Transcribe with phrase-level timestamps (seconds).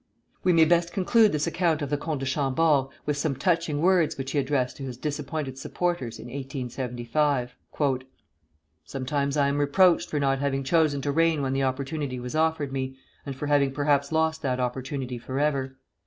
[0.43, 4.17] We may best conclude this account of the Comte de Chambord with some touching words
[4.17, 7.55] which he addressed to his disappointed supporters in 1875:
[8.83, 12.73] "Sometimes I am reproached for not having chosen to reign when the opportunity was offered
[12.73, 15.77] me, and for having perhaps lost that opportunity forever.